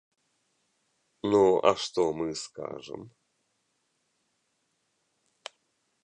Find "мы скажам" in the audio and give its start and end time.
2.21-3.01